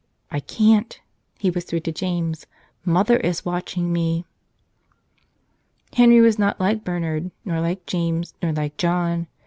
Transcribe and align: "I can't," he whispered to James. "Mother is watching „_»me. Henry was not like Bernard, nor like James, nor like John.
"I 0.31 0.39
can't," 0.39 0.99
he 1.37 1.51
whispered 1.51 1.83
to 1.83 1.91
James. 1.91 2.47
"Mother 2.83 3.17
is 3.17 3.45
watching 3.45 3.83
„_»me. 3.91 4.25
Henry 5.93 6.21
was 6.21 6.39
not 6.39 6.59
like 6.59 6.83
Bernard, 6.83 7.29
nor 7.45 7.61
like 7.61 7.85
James, 7.85 8.33
nor 8.41 8.51
like 8.51 8.77
John. 8.77 9.27